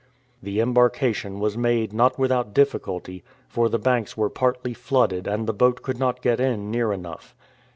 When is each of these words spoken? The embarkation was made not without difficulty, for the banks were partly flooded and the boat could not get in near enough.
The 0.41 0.59
embarkation 0.61 1.39
was 1.39 1.55
made 1.55 1.93
not 1.93 2.17
without 2.17 2.55
difficulty, 2.55 3.23
for 3.47 3.69
the 3.69 3.77
banks 3.77 4.17
were 4.17 4.31
partly 4.31 4.73
flooded 4.73 5.27
and 5.27 5.45
the 5.45 5.53
boat 5.53 5.83
could 5.83 5.99
not 5.99 6.23
get 6.23 6.39
in 6.39 6.71
near 6.71 6.91
enough. 6.91 7.35